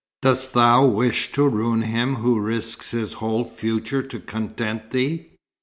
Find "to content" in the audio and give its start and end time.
4.01-4.89